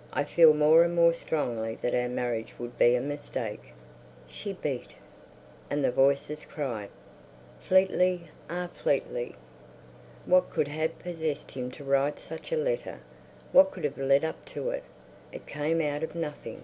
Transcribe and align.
"...I 0.12 0.24
feel 0.24 0.52
more 0.52 0.84
and 0.84 0.94
more 0.94 1.14
strongly 1.14 1.78
that 1.80 1.94
our 1.94 2.06
marriage 2.06 2.52
would 2.58 2.78
be 2.78 2.94
a 2.94 3.00
mistake...." 3.00 3.72
she 4.28 4.52
beat. 4.52 4.90
And 5.70 5.82
the 5.82 5.90
voices 5.90 6.44
cried: 6.44 6.90
Fleetly! 7.60 8.28
Ah, 8.50 8.68
Fleetly. 8.74 9.36
What 10.26 10.50
could 10.50 10.68
have 10.68 10.98
possessed 10.98 11.52
him 11.52 11.70
to 11.70 11.82
write 11.82 12.18
such 12.20 12.52
a 12.52 12.58
letter! 12.58 13.00
What 13.52 13.70
could 13.70 13.84
have 13.84 13.96
led 13.96 14.22
up 14.22 14.44
to 14.52 14.68
it! 14.68 14.84
It 15.32 15.46
came 15.46 15.80
out 15.80 16.02
of 16.02 16.14
nothing. 16.14 16.62